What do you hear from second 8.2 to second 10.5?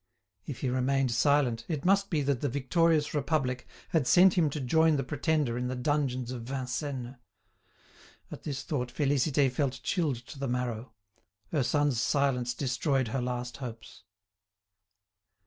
At this thought Félicité felt chilled to the